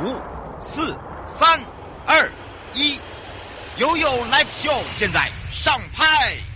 [0.00, 0.14] 五、
[0.60, 1.60] 四、三、
[2.06, 2.30] 二、
[2.72, 3.00] 一，
[3.76, 6.47] 悠悠 Live Show 现在上拍。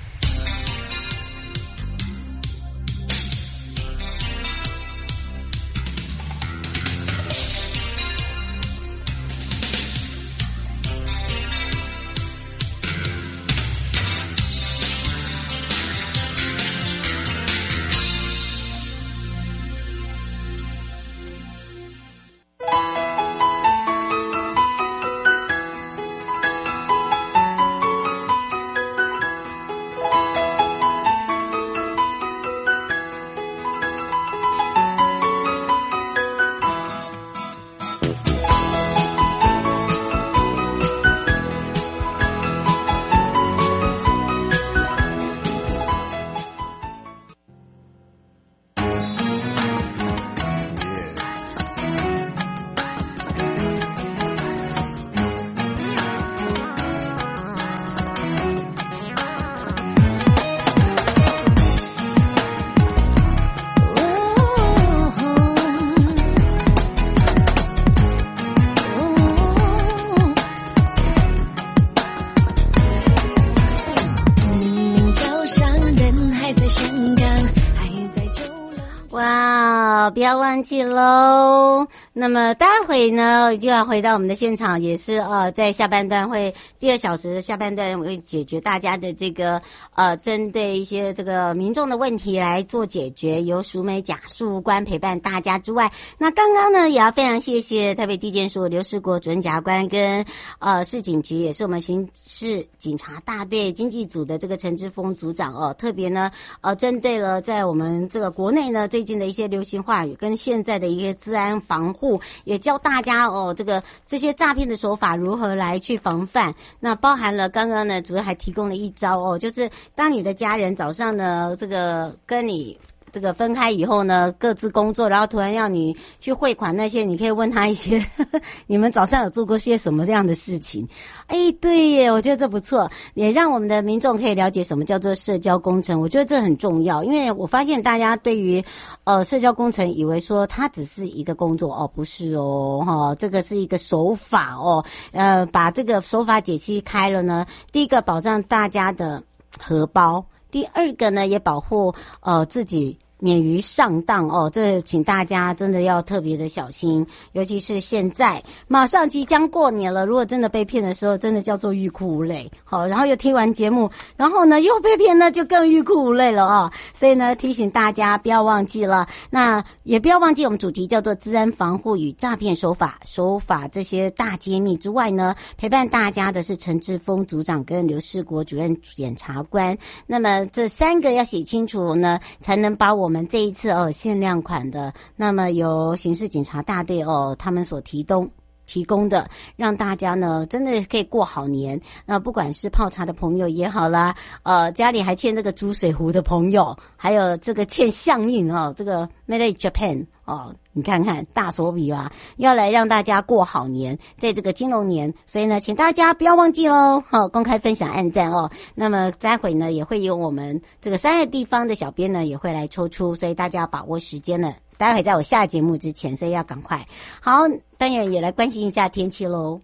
[80.36, 81.86] 忘记喽。
[82.12, 89.60] 那么待会呢，就要回到我们的现场，也是呃，在下半段会第二小时的下半段会解决大家的这个
[89.94, 93.42] 呃，针对一些这个民众的问题来做解决。
[93.42, 100.24] 由淑美检察官陪伴大家之外，那刚刚呢，也要非常谢谢台北地检署刘世国主任检察官跟
[100.58, 106.30] 呃市警局，也是我们刑事警察大队经济组的这个陈志峰组长哦，特别呢
[106.60, 112.20] 呃，针对了在我们这个国内呢最近的一些流行话语跟现在的一些治安防护。
[112.44, 116.54] 也教大家哦，这个这些诈骗的手法如何来去防范。
[116.78, 122.78] 那包含了刚刚呢，主要还提供了一招哦，就是当你的家人早上呢，这个跟你。
[123.12, 130.88] 这个分开以后呢，各自工作，然后突然要你去汇款那些，你可以问他一些，呵呵，你们早上有做过些什么这样的事情？
[131.26, 136.00] 哎，对耶，我觉得这不错，也让我们的民众可以了解什么叫做社交工程。
[136.00, 138.64] 我觉得这很重要，因为我发现大家对于
[139.04, 149.22] 呃社交工程以为说它只是一个工作哦，不是哦，哈、哦，这个是一个手法哦，呃，把这个手法解析开了呢，第一个保障大家的
[149.58, 152.96] 荷包，第二个呢也保护呃自己。
[153.22, 162.50] 免于上当哦，这请大家真的要特别的小心，尤其是现在马上即将过年了，如果真的被骗的时候，真的叫做欲哭无泪。
[162.64, 166.72] 好，然后又听完节目，然后呢又被骗，那就更欲哭无泪了、哦！
[166.92, 179.78] 所以呢，提醒大家不要忘记了，那也不要忘记我们主题叫做资安防护与诈骗手法手法这些大揭秘之外呢，陪伴大家的是陈志峰组长跟刘世国主任检察官。
[180.08, 188.26] 那么这三个要写清楚呢，才能把我我们这一次哦，限量款的，那么由刑事警察大队哦，他们所提供。
[188.72, 191.78] 提供的，让大家呢真的可以过好年。
[192.06, 200.06] 那不管是泡茶的朋友也好啦，呃，家里还欠这个煮水壶的朋友，还有这个欠相印哦，这个 Made in Japan。
[200.24, 208.48] 哦，你看看大手笔吧，要来让大家过好年，在这个金龙年，所以呢，请大家不要忘记喽，好，公开分享按赞哦。
[208.74, 214.54] 那么待会呢，也会有我们这个三个地方的小编呢，也会来抽出，所以大家把握时间了。
[214.82, 216.84] 待会在我下节目之前，所以要赶快。
[217.20, 217.42] 好，
[217.78, 219.60] 当然也来关心一下天气喽。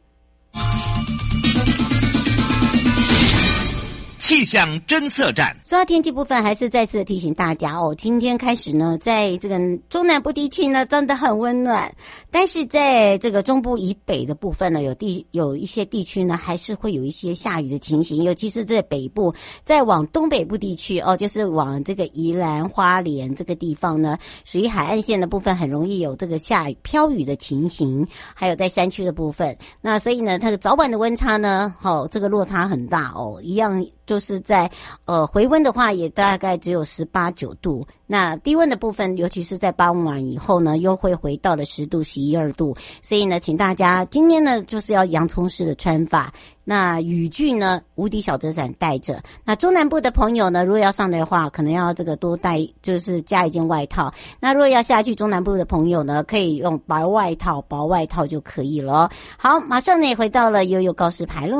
[4.28, 5.56] 气象侦测站。
[5.64, 9.58] 说到天气部分，还是再次提醒大家哦，今天开始呢，在这个
[9.88, 11.90] 中南部地区呢，真的很温暖。
[12.30, 18.22] 但是在这个中部以北的部分呢，有地有一些地区呢，还是会有一些下雨的情形。
[18.22, 19.34] 尤其是在北部，
[19.64, 28.06] 再往东北部地区哦，就是往这个宜兰花莲这个地方呢，属于海岸线的部分，很容易有这个下雨飘雨的情形。
[28.34, 33.82] 还有在山区的部分，那所以呢，它的早晚的温差呢，好、哦，这个落差很大哦，一样。
[34.08, 34.68] 就是在
[35.04, 37.86] 呃回温的话，也大概只有十八九度。
[38.10, 42.74] 那低温的部分，尤其是在傍晚以后呢，又会回到了十度、十一二度。
[43.02, 46.32] 所以呢，请大家今天呢，就是要洋葱式的穿法。
[46.64, 49.22] 那雨具呢，无敌小折伞带着。
[49.44, 54.10] 那中南部的朋友呢，如果要上来的话，可能要这个多带，就是加一件外套。
[54.40, 59.10] 那如果要下去中南部的朋友呢，可以用薄外套、薄外套就可以了。
[59.36, 61.58] 好，马上呢，也回到了悠悠告示牌喽。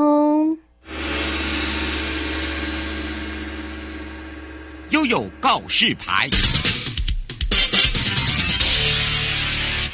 [4.99, 6.27] 都有告示牌。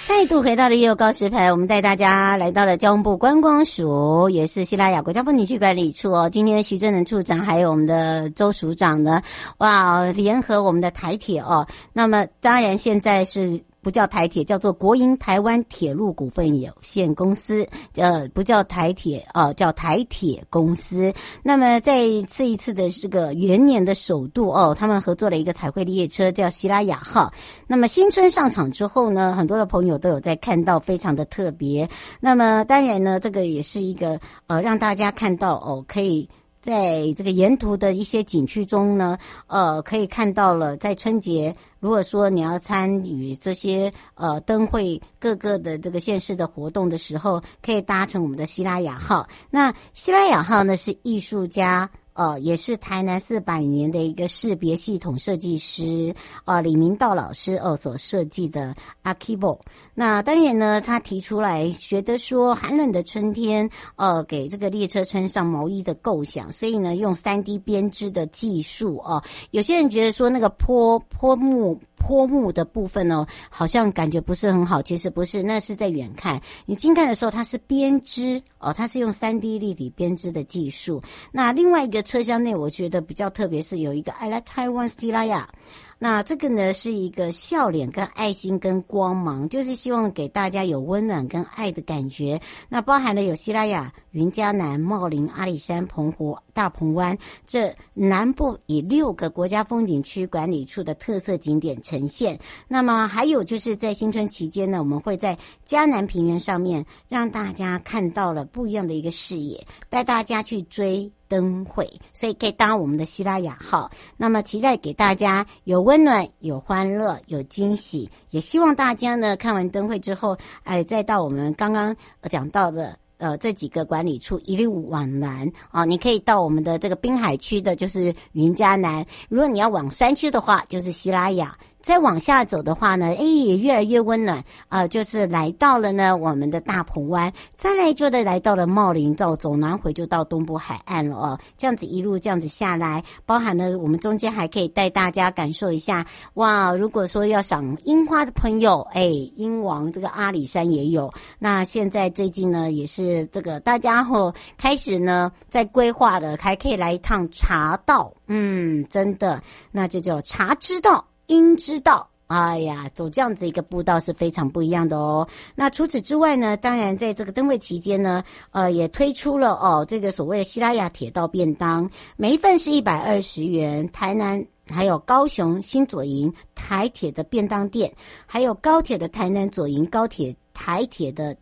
[0.08, 6.28] 再度回到了也有告示牌，我们带大家来到了交通部观光署，也是西拉雅国家风景区管理处哦。
[6.28, 9.22] 今天徐正能处长还有我们的周署长呢，
[9.60, 11.68] 哇，联合我们的台铁哦。
[11.94, 13.62] 那么当然现在是。
[13.86, 21.14] 不叫台铁，叫做国营台湾铁路股份有限公司，呃，不叫台铁啊，叫台铁公司。
[21.44, 27.32] 那么在一次一次的这个元年的首度哦，他们合作了一个彩绘列车，叫希拉雅号。
[27.68, 31.88] 那么新春上场之后呢，很多的朋友都有在看到，非常的特别。
[32.20, 36.28] 那么当然呢，这个也是一个呃，让大家看到哦，可以。
[36.66, 39.16] 在这个沿途的一些景区中呢，
[39.46, 49.30] 呃，可以看到了，在春节，如果说你要参与这些呃灯会各个的这个县市的活动的时候，可以搭乘我们的希拉雅号。
[49.52, 51.88] 那希拉雅号呢，是艺术家。
[52.16, 56.16] 呃，也是台南四百年的一个识别系统设计师，
[56.46, 58.74] 呃，李明道老师哦所设计的
[59.04, 59.60] Akibo。
[59.94, 69.22] 那当然呢，他提出来觉得说寒冷的春天，呃，给这个列车穿上毛衣的构想，所以呢，用三 D 编织的技术哦，
[69.52, 71.80] 有些人觉得说那个坡坡木。
[72.06, 74.80] 坡木的部分呢，好像感觉不是很好。
[74.80, 76.40] 其实不是，那是在远看。
[76.68, 81.02] 你近看的时候，它是编织哦，它是用三 D 立体编织的技术。
[81.32, 85.50] 那另外一个车厢内，我觉得比较特别，是有一个 I like Taiwan 西拉雅。
[85.98, 92.40] 那这个呢，是一个笑脸跟爱心跟光芒，就是希望给大家有温暖跟爱的感觉。
[92.68, 102.38] 那包含了有西拉雅、云嘉南、茂林、阿里山、澎湖、大鹏湾这南部以六个国家风景区管理处的特色景点呈现。
[102.68, 111.10] 那么还有就是在新春期间呢，我们会在嘉南平原上面让大家看到了不一样的一个视野，带大家去追。
[111.28, 113.90] 灯会，所以可以当我们的希拉雅号。
[114.18, 118.10] 那么期待给大家有温暖、有欢乐、有惊喜。
[118.30, 121.96] 也希望大家呢看完灯会之后，哎，再到我们刚刚
[122.30, 129.06] 讲到的呃这几个管理处一路往南啊，你可以到我们的这个滨海区的，就是云嘉南。
[129.30, 131.58] 如果你要往山区的话，就是西拉雅。
[131.86, 141.40] 再往下走的话呢，哎，也越来越温暖啊、就是来到了呢我们的大鹏湾，再来就得来到了茂林，道走南回就到东部海岸了哦。
[141.60, 146.04] 这样子一路这样子下来，包含了我们中间还可以带大家感受一下
[146.34, 146.74] 哇！
[146.74, 149.04] 如果说要赏樱花的朋友，哎，
[149.36, 151.14] 英王这个阿里山也有。
[151.38, 159.40] 那现在最近呢，也是这个大家伙开始呢在规划了，还可以来一趟茶道，嗯，真的，
[159.72, 161.06] 那就叫茶之道。
[161.28, 165.28] 樱之道，哎呀，走这样子一个步道是非常不一样的哦。
[165.56, 173.88] 那除此之外呢，当然在这个灯会期间呢，呃，也推出了哦，这个所谓的西拉雅铁道便当，每一份是一百二十元。
[173.90, 177.94] 台南还有高雄新左营台铁的便当店，
[178.26, 181.36] 还有高铁的台南左营高铁台铁的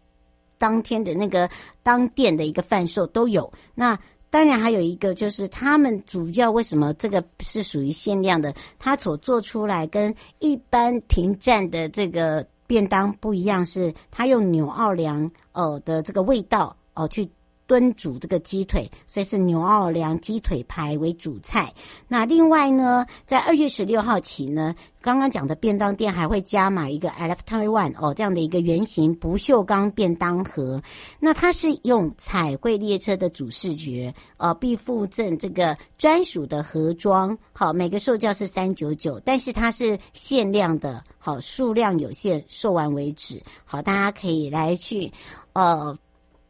[0.58, 1.50] 当天的那个
[1.82, 3.52] 当店的一个贩售都有。
[3.74, 3.98] 那
[4.34, 8.52] 当然，还有一个就是他们主教为什么这个是属于限量的？
[8.80, 17.30] 他所做出来跟一般停站的这个便当不一样，是他用纽奥良呃的这个味道哦、去
[17.74, 21.74] 炖煮这个鸡腿，所以是牛奥良鸡腿排为主菜。
[22.08, 24.76] 那另外呢，在二月十六号起呢。
[25.02, 30.82] 刚刚讲的便当店还会加码一个 I Love Taiwan 哦，这样的一个圆形不锈钢便当盒。
[31.20, 37.38] 那它是用彩绘列车的主视觉，呃，并附赠这个专属的盒装。
[37.52, 43.44] 好，每个售价是三九九，但是它是限量的，好，数量有限，售完为止。
[43.66, 45.12] 好，大家可以来去
[45.52, 46.00] 呃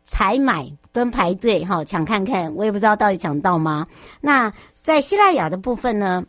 [0.05, 3.87] 采买跟排队哈抢看看，我也不知道到底抢到吗？
[4.21, 6.23] 那在希腊雅的部分呢？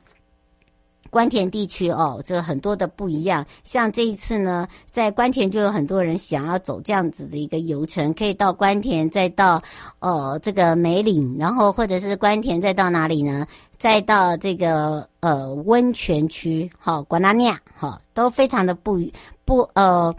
[1.11, 3.47] 关田地区哦，这很多的不一样。
[3.63, 9.63] 像这一次呢，在关田就有很多人想要走这样子的一个游程，可以到关田，再到
[10.01, 13.47] 呃这个梅岭，然后或者是关田再到哪里呢？
[13.79, 18.99] 再到这个呃温泉区，好，瓜拉尼亚，好，都非常的不
[19.45, 20.13] 不呃，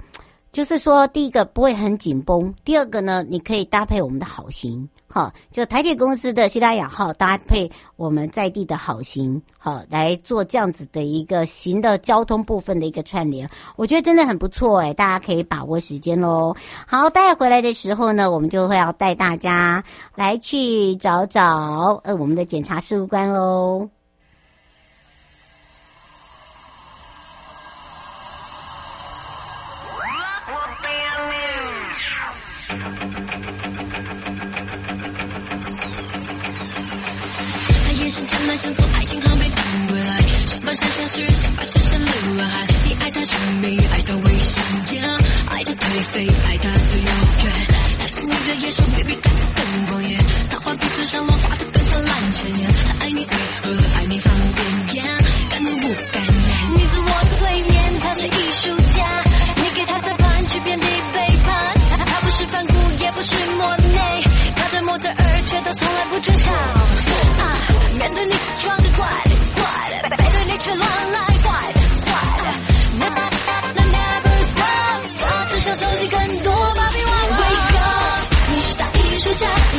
[0.56, 4.88] 就是说第一个不会很紧绷，第二个呢，你可以搭配我们的好行。
[5.06, 16.56] 好，就台铁公司的西拉雅号搭配我们在地的好行，好来做这样子的一个行的交通部分的一个串联，我觉得真的很不错哎，大家可以把握时间喽。
[16.88, 19.84] 好，待回来的时候呢，我们就会要带大家
[20.16, 23.90] 来去找找呃我们的检察事务官喽。
[37.86, 40.22] 他眼神湛蓝，像从爱情旁边等归来。
[40.48, 42.68] 想把山下诗人，想把山下流浪汉。
[42.86, 45.02] 你爱他，神秘；爱他，危险间；
[45.50, 47.12] 爱他，颓废；爱他，多遥
[47.44, 47.52] 远。
[48.00, 49.18] 他是你的野兽，baby。
[49.22, 50.04] 他在灯光，
[50.50, 52.70] 他画皮最上魔花，他更灿烂鲜年。
[52.86, 53.85] 他爱你，随和。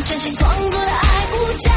[0.07, 1.71] 真心创作的爱无价。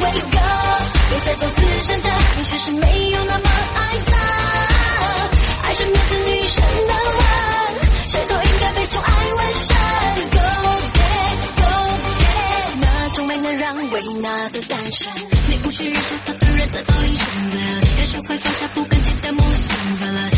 [0.00, 4.12] Wake up，别再做慈善家，你其实没有那么爱他。
[5.64, 7.26] 爱是每个女生的吻，
[8.06, 9.76] 谁都应该被宠爱完善。
[10.30, 10.38] Go
[10.94, 11.62] get go
[12.20, 15.12] get，那种美能让维纳斯诞生。
[15.48, 17.58] 你不需要说他的人，他早已选择。
[17.98, 20.37] 要学会放下，不敢接待，梦想泛滥。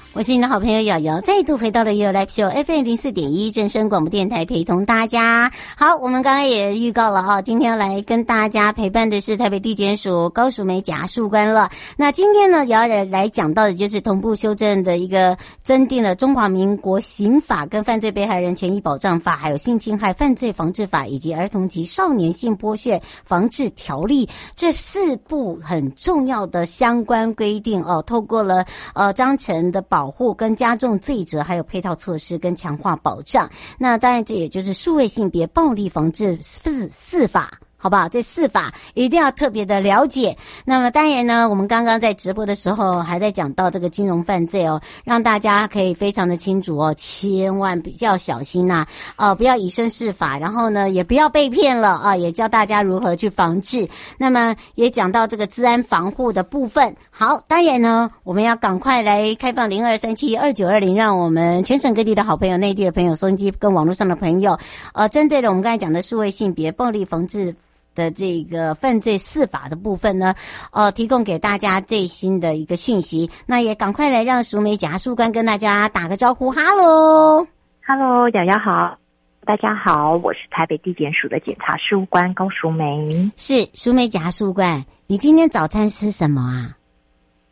[0.13, 5.49] 我是你的好朋友瑶瑶，再度回到了 You Live Show FM 零四点一正声广播电台，陪同大家。
[5.77, 11.69] 好，我们刚刚也预告了啊，今天要来跟大家陪伴的是台北地检署高淑梅检察官了。
[11.95, 24.27] 那今天呢，瑶瑶来来讲到的就是同步修正的一个增订了中华民国刑法跟犯罪被害人权益保障法，还有性侵害犯罪防治法以及儿童及少年性剥削防治条例
[24.57, 30.00] 这四部很重要的相关规定哦，透过了呃章程的保。
[30.01, 33.47] 保护跟加重罪责，还有配套措施跟强化保障。
[33.77, 37.59] 那当然，这也就是数位性别暴力防治四四法。
[37.81, 38.07] 好不好？
[38.07, 40.37] 这四法一定要特别的了解。
[40.63, 48.85] 那么当然呢，我们刚刚在直播的时候还在讲到这个金融犯罪哦，让大家可以非常的清楚哦，千万比较小心呐，
[49.17, 53.89] 哦，不要以身试法，然后呢，也不要被骗了啊，也教大家如何去防治。
[54.19, 56.95] 那么也讲到这个治安防护的部分。
[57.09, 64.57] 好，当然呢，我们要赶快来开放零二三七二九二零，让我们全省各地的好朋友、内地的朋友、收音机跟网络上的朋友，
[64.93, 67.55] 呃，针对了我们刚才讲的数位性别暴力防治。
[67.95, 70.33] 的这个犯罪司法的部分呢，
[70.71, 73.29] 呃，提供给大家最新的一个讯息。
[73.45, 77.45] 那也赶快来让淑梅检察官跟大家打个招呼，哈喽，
[77.81, 78.97] 哈喽，瑶瑶好，
[79.45, 83.31] 大家好，我是台北地检署的检察事务官高淑梅。
[83.37, 86.77] 是淑梅检察事务官，你今天早餐吃什么啊？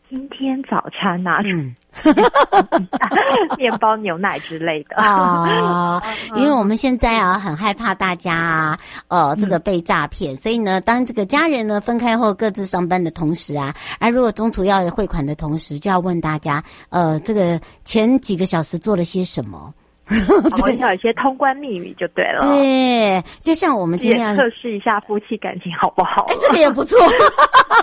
[0.10, 1.50] 今天早餐拿出
[3.60, 6.02] 面包、牛奶之类的啊，
[6.36, 19.72] 因为我们现在啊很害怕大家啊，呃，这个被诈骗，所以呢，当这个家人呢分开后各自上班的同时啊，而如果中途要汇款的同时，就要问大家，呃，这个前几个小时做了些什么。
[20.64, 22.40] 我要有一些通关密语就对了。
[22.58, 26.26] 对，就像我们今天测试一下夫妻感情好不好？
[26.30, 27.00] 哎， 这个也不错。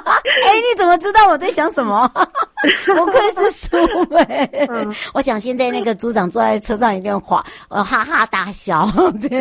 [0.06, 2.10] 哎，你怎么知道我在想什么？
[2.86, 3.76] 不愧是苏
[4.10, 4.48] 梅。
[4.68, 8.90] 嗯、我想现在那个组长坐在车上一定滑，呃，哈哈大笑。
[9.20, 9.40] 对。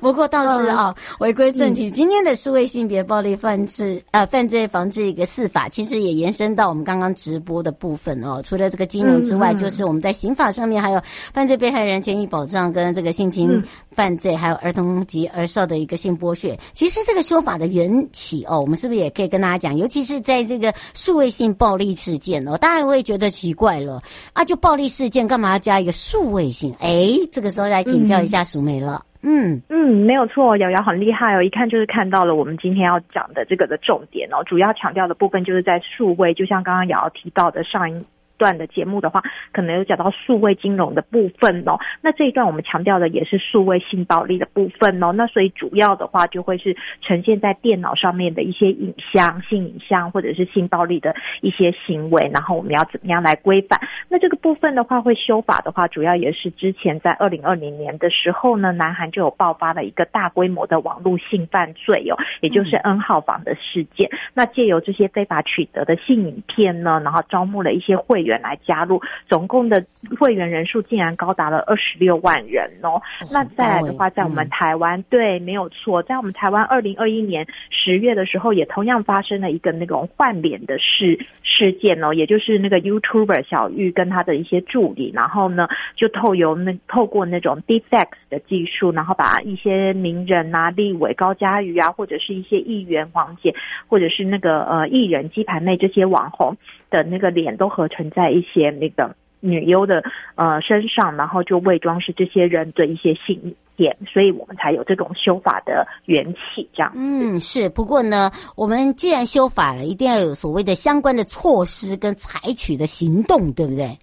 [0.00, 8.40] 不过倒是啊，回归正题，嗯、今天的数位性别暴力犯治呃犯罪防治一个四法，其实也延伸到我们刚刚直播的部分哦。
[8.44, 11.02] 除了这个金融之外，嗯、就是我们在刑法上面还有
[11.32, 11.87] 犯罪被害人。
[11.88, 19.76] 人权益保障跟这个性侵犯罪，还有儿童及儿少的一个性剥削，其实这个修法的缘起哦，我们是不是也可以跟大家讲？
[19.76, 24.00] 尤其是在这个数位性暴力事件哦，当然我也觉得奇怪了
[24.32, 26.74] 啊，就暴力事件干嘛要加一个数位性？
[26.80, 29.02] 哎，这个时候来请教一下淑梅了。
[29.20, 38.00] 嗯嗯，没有错，瑶瑶很厉害哦，一看就是看到了我们今天要讲的这个的重点哦，主要强调的部分就是在数位，就像刚刚瑶瑶提到的上一
[38.38, 41.78] 段的节目的话，可能有讲到数位金融的部分哦。
[42.00, 45.12] 那这一段我们强调的也是数位性暴力的部分哦。
[45.12, 53.78] 那所以主要的话就会是呈现在电脑上面的一些影像、性影像或者是性暴力的一些行为，然后我们要怎么样来规范？
[54.08, 64.08] 那这个部分的话会修法的话，主要也是之前在二零二零年的时候呢，南韩就有爆发了一个大规模的网络性犯罪哦，也就是 N 号房的事件。
[64.12, 68.38] 嗯、那借由这些非法取得的性影片呢，然后招募了一些会员。
[68.38, 69.84] 来加入，总共的
[70.16, 73.02] 会员人数竟然高达了二十六万人哦。
[73.32, 85.66] 那再来的话，在我们台湾，对，没有错，在我们台湾二零二一年十月的时候，也同样发生了一个那种换脸的事事件哦，也就是那个 YouTuber 小玉跟他的一些助理，然后呢，
[85.96, 93.52] 就透由那透过那种 Deepfake 的技术，然后把一些名人啊、立委高嘉瑜啊，或者是一些议员黄姐，
[93.88, 96.56] 或者是那个呃艺人鸡排妹这些网红。
[96.90, 100.02] 的那个脸都合成在一些那个女优的
[100.34, 106.68] 呃身上，然后就伪装是这些人的一些性点，所以我们才有这种修法的缘起。
[106.72, 107.68] 这样，嗯，是。
[107.68, 113.96] 不过呢，我们既然修法了，一定要有所谓的相关的措施跟采取的行动，对不对？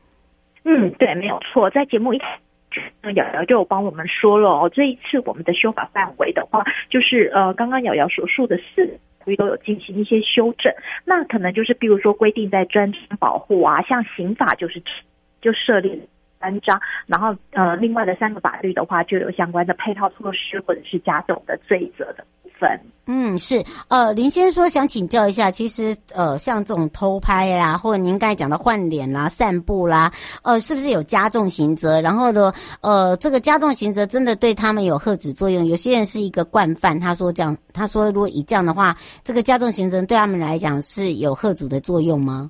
[0.64, 1.70] 嗯，对，没有错。
[1.70, 2.26] 在节目一开
[2.72, 8.98] 始，那瑶瑶就帮我们说了哦，这一次我们的修法范围的话，就是呃，刚刚瑶瑶所述的四。
[9.34, 10.74] 都有进行一些修正，
[11.06, 14.84] 那可能就是比如说规定在专章保护啊，像刑法就是
[15.40, 16.02] 就设立
[16.42, 22.26] 三章，然后呃另外的三个法律的话就有相关的配套措施或者是加重的罪责的。
[22.60, 22.70] 分
[23.08, 32.02] 嗯是呃林先生说想请教一下，其实呃像这种偷拍啦，或者您刚才讲的换脸啦、散步啦，呃是不是有加重刑责？
[32.02, 35.64] 然后呢呃这个加重刑责真的对他们有吓止作用？
[35.66, 42.50] 有些人是一个惯犯，他说这样，他说如果以这样的话，这个加重刑责对他们来讲是有吓阻的作用吗？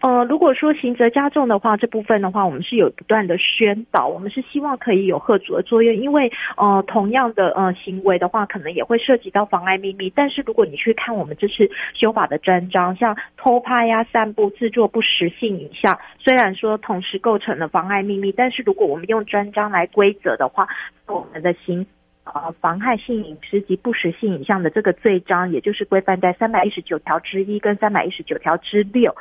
[0.00, 10.08] 呃，如果说刑责加重的话，这部分的话，我们是有不断的宣导，我们是希望可以有吓阻的作用，因为呃，同样的呃行为的话，可能也会涉及到妨碍秘密。
[10.14, 20.68] 但是如果你去看我们这次修法的专章，像偷拍呀、散布、制作不实性影像，虽然说同时构成了妨碍秘密，但是如果我们用专章来规则的话，
[21.08, 21.84] 我们的刑
[22.22, 29.12] 呃妨害性隐私及不实性影像的这个罪章，也就是规范在三百一十九条之一跟三百一十九条之六。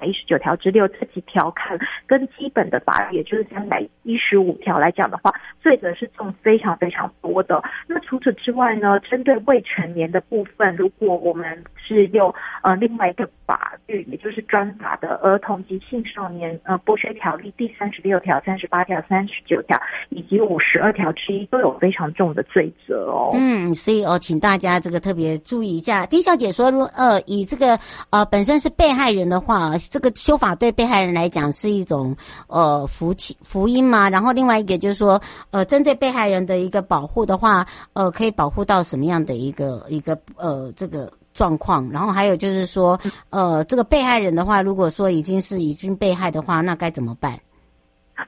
[0.00, 5.30] 一百一十九条之六这几条看跟基本的法律，也就是三百一十五条来讲的话，
[5.60, 7.62] 罪责是重非常非常多的。
[7.86, 19.76] 那除此之外呢，针对未成年的部分，如果我们是用呃另外一个法律，也就是专法的《儿童及青少年呃剥削条例》第三十六条、三十八条、三十九条
[20.10, 23.32] 以及五十二条之一，都有非常重的罪责哦。
[23.34, 26.06] 嗯，所以哦，请大家这个特别注意一下。
[26.06, 27.76] 丁小姐说，如呃以这个
[28.10, 29.72] 呃本身是被害人的话。
[29.90, 32.14] 这个修法对被害人来讲是一种
[32.48, 35.20] 呃福气福音嘛，然后另外一个就是说，
[35.50, 41.88] 呃，针对被害人的一个保护的话，呃，可以保护到什么样的一个一个呃这个状况？
[41.90, 43.00] 然后还有就是说，
[43.30, 47.32] 呃，这个被害人的话，如果说已经是已经被害的话，那该怎么办？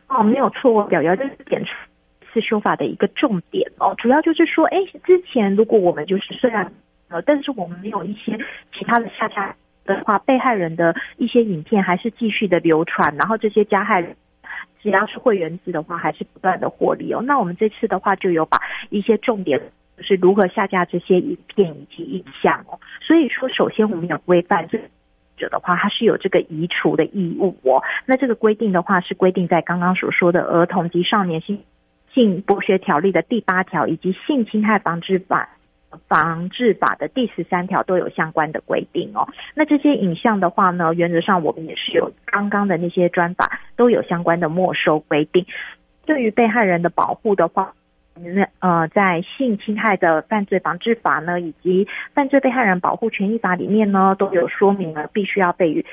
[0.09, 1.70] 哦，没有错，瑶瑶就是点出
[2.33, 6.72] 是修法的一个重点哦，主要就是说，哎，之前如果我们就是虽然
[7.09, 8.38] 呃，但是我们没有一些
[8.72, 9.55] 其他的下架。
[9.85, 14.14] 的话，被害人的一些影片还是继续的流传，然后这些加害人
[14.81, 17.20] 只要是会员制的话，还是不断的获利哦。
[17.20, 19.61] 那我们这次的话，就有把一些重点，
[20.03, 22.79] 是如何下架这些影片以及影像哦。
[23.01, 24.79] 所以说，首先我们有规范这
[25.37, 27.83] 者的话，它是有这个移除的义务哦。
[28.07, 31.62] 那这个规定的话，是规定在刚刚所说的《儿童及少年性
[32.12, 35.45] 性剥削条例》的第八条以及《性侵害防治法》。
[36.09, 39.29] 防治法的第十三条都有相关的规定哦。
[39.55, 45.45] 那这些影像的话呢，原则上我们也是有刚刚的那些专法都有相关的没收规定。
[46.07, 47.75] 对于被害人的保护的话，
[48.14, 55.85] 那呃，在性侵害的犯罪防治法呢，以及犯罪被害人保护权益法里面呢，都有说明了必须要被于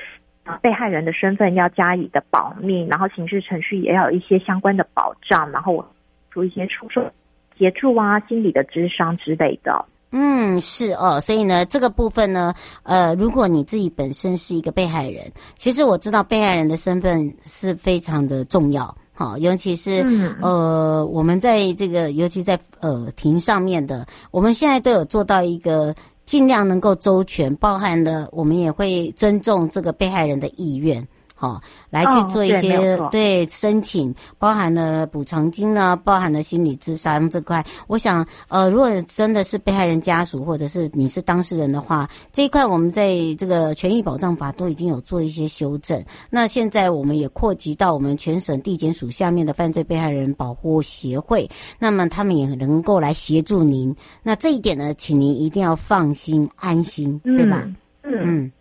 [0.60, 5.84] 被害人的身份要加以的保密，然后刑事程序也要有一些相关的保障，然后
[6.30, 7.10] 做一些出售。
[7.56, 9.84] 协助啊，心理的咨商之类的。
[10.12, 12.52] 嗯，是哦，所以呢，这个部分呢，
[12.82, 31.06] 呃，如果你自己本身是一个被害人，其实我知道被害人的身份是非常的重要，好，尤其是、嗯、呃，我们在这个，尤其在呃庭上面的，我们现在都有做到一个尽量能够周全，包含了我们也会尊重这个被害人的意愿。
[31.40, 37.64] 好，来去做一些、哦、对，对申请，包含了补偿金呢，包含了心理智商这块。
[37.86, 46.04] 我想，呃，如果真的是被害人家属或者是你是当事人的话，这一块我们在这个权益保障法都已经有做一些修正。
[46.28, 51.48] 那现在我们也扩及到我们全省地检署下面的犯罪被害人保护协会，
[51.78, 53.96] 那么他们也能够来协助您。
[54.22, 57.66] 那这一点呢，请您一定要放心安心，对吧？
[58.02, 58.12] 嗯，
[58.44, 58.52] 嗯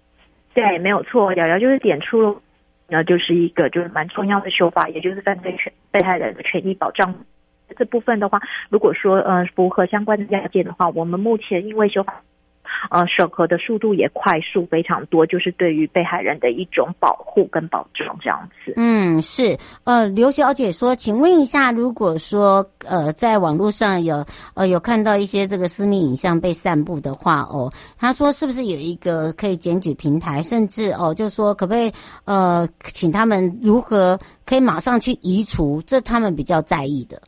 [0.53, 2.33] 对，没有错，瑶瑶就是点出了。
[2.89, 7.13] 那就是一个就是蛮重要的修法，也就是犯罪权被害人的权益保障
[7.77, 12.21] 这部分的话，如果说嗯符合相关的要件的话，我们目前因为修法。
[12.89, 18.73] 呃，审核的速度也快速非常多，就是对于被害人的一种保护跟保障这样子。
[18.77, 19.57] 嗯，是。
[19.83, 31.91] 呃，刘小姐说，请问一下，如果说呃，在网络上有呃有看到一些这个私密影像被散布的话，哦，她说是不是有一个可以检举平台，甚至哦，就说可不可以
[32.25, 37.21] 呃，请他们如何可以马上去移除，这他们比较在意的。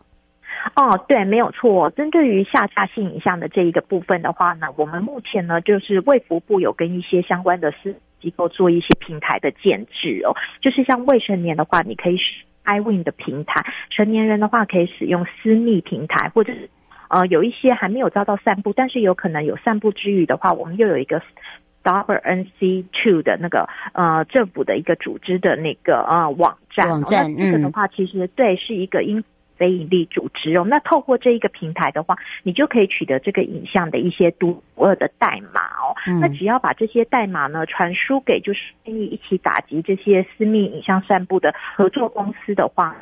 [0.75, 1.89] 哦，对，没有错。
[1.91, 16.69] 针对于下架性影像的这一个部分的话呢，我们目前呢就是卫福部有跟一些相关的私机构做一些平台的建制哦，就是像未成年的话，你可以使 iWin 的平台；成年人的话，可以使用私密平台，或者是
[17.09, 21.21] 呃有一些还没有遭到散布，但是有可能有散布之余的话，我们又有一个
[21.83, 26.87] Stopper NC Two 的那个呃政府的一个组织的那个呃网站。
[26.87, 29.23] 网站，哦、那这个的话，其实对是一个因。
[29.61, 35.93] 非营利组织哦，那透过这一个平台的话，你就可以取得这个影像的一些独一无二的代码哦。
[36.07, 42.95] 嗯、那只要把这些代码呢传输给就是愿意一起打击这些私密影像散布的合作公司的话，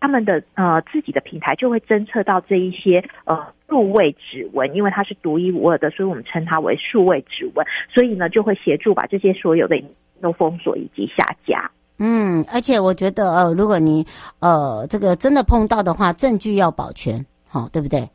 [0.00, 7.66] 他们的呃自己的平台就会侦测到这一些呃数位指纹，因为它是独一无二的，所以我们称它为数位指纹。
[7.92, 9.76] 所以呢，就会协助把这些所有的
[10.22, 11.70] 都封锁以及下架。
[11.98, 14.06] 嗯，而且我觉得，呃，如果你
[14.40, 18.06] 呃这个真的碰到的话，证据要保全，好、哦，对不对？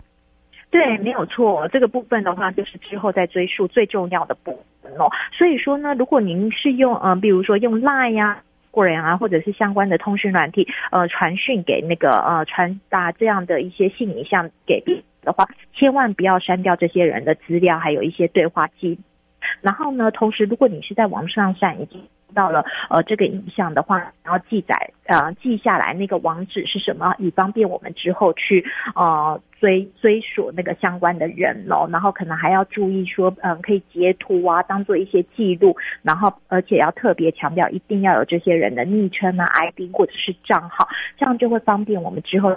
[0.69, 1.67] 对，没有错。
[1.69, 5.09] 这个部分的话，就是之后再追溯最重要的部分哦。
[5.35, 18.97] 所以说呢，如果您是用呃，比如说用 Line 呀、啊、过人啊，或者是相关的通讯软体，呃，传讯给那个呃传达这样的一些信影像给别人的话，千万不要删掉这些人的资料，还有一些对话记录。
[19.59, 21.99] 然后呢，同时如果你是在网上上已经。
[22.33, 28.65] 到了呃这个影像的话，然后记载呃记下来那个网址是什么，以方便我们之后去
[28.95, 31.87] 呃追追索那个相关的人喽。
[31.91, 35.75] 然后可能还要注意说，嗯、可以截图啊，当做一些记录。
[36.01, 42.55] 然后而且要特别强调，一定要有这些人的昵称啊、ID 或者是账号，这样就会方便我们之后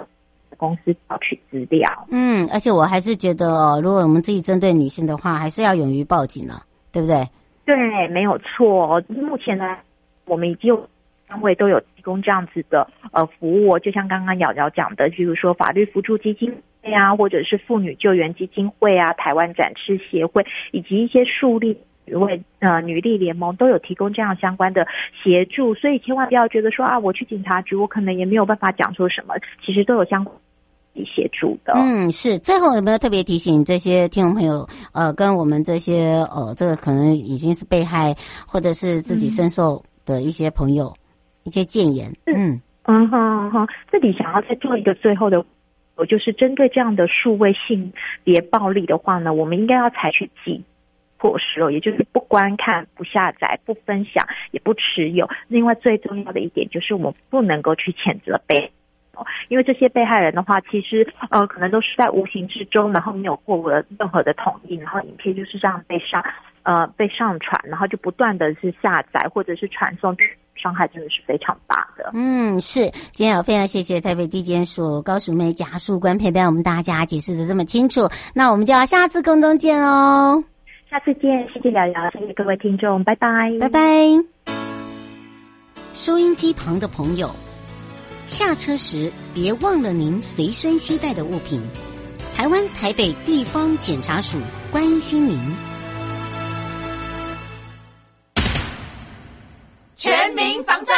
[0.57, 2.07] 公司调取资料。
[2.11, 7.27] 嗯，而且我还是觉得，如果我们自己针对女性的话，还是要勇于报警了，对不对？
[7.65, 9.03] 对，没有错。
[9.07, 9.77] 目前呢，
[10.25, 10.87] 我们已经有
[11.27, 24.87] 单位都有提供这样子的呃服务，就像刚刚瑶瑶讲的，比如说法律扶助基金会啊，或者是妇女救援基金会啊，台湾展翅协会，以及一些树立为呃女力联盟都有提供这样相关的
[25.23, 25.73] 协助。
[25.73, 29.33] 所以千万不要觉得说啊，我去警察局，我可能也没有办法讲出什么，
[29.65, 30.37] 其实都有相关。
[31.03, 32.37] 协助的，嗯，是。
[32.39, 38.15] 最后有没有特别提醒这些听众朋友，呃，跟我们这些呃，这个可能已经是被害
[38.47, 41.01] 或者是自己深受的一些朋友、嗯、
[41.45, 42.13] 一些谏言？
[42.25, 45.43] 嗯嗯好好，这里想要再做一个最后的，
[45.95, 47.91] 我就是针对这样的数位性
[48.23, 50.63] 别暴力的话呢，我们应该要采取几
[51.19, 55.27] 措施哦，也就是不观看、不下载、不分享、也不持有。
[55.47, 58.71] 另外最重要的一点就是，我们不能够去谴责被。
[59.49, 66.23] 因为这些被害人的话，其实呃，可能都是在无形之中，然后没有过我的任何的同意，然后影片就是这样被上
[66.63, 70.15] 呃被上传，然后就不断的是下载或者是传送，
[70.55, 72.11] 伤害真的是非常大的。
[72.13, 72.89] 嗯，是。
[73.11, 80.43] 今天我非常谢谢台北地检署高淑梅检察事务官陪伴我们大家解释的这么清楚，那我们就要下次空中见哦。
[80.89, 83.79] 下次见，谢谢瑶瑶，谢谢各位听众，拜拜，拜拜。
[85.93, 87.29] 收音机旁的朋友。
[88.25, 91.61] 下车时别忘了您随身携带的物品。
[92.33, 94.39] 台湾台北地方检察署
[94.71, 95.39] 关心您。
[99.95, 100.93] 全民防诈，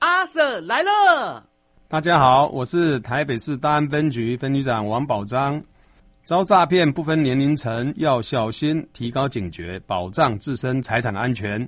[0.00, 1.42] 阿 Sir 来了。
[1.88, 5.62] 大家好，我是台北市大安分局分局长王宝章。
[6.24, 11.66] 遭诈骗不分年龄层，要小心，提高警觉，保障自身财产安全，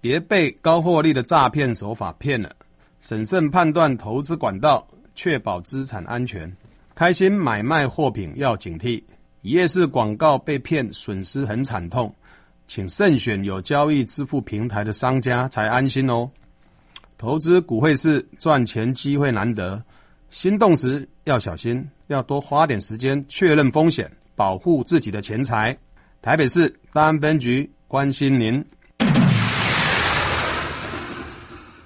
[0.00, 2.50] 别被高获利的诈骗手法骗了。
[3.00, 6.50] 审慎判断投资管道，确保资产安全。
[6.94, 9.02] 开心买卖货品要警惕，
[9.42, 12.12] 一夜式广告被骗，损失很惨痛。
[12.66, 16.28] 请慎选有交易支付平台的商家才安心哦。
[17.16, 19.82] 投资股汇市赚钱机会难得，
[20.28, 25.76] 心动时要小心，要多花点时间确认风险，保护自己的钱财。
[26.20, 28.62] 台北市大安分局关心您。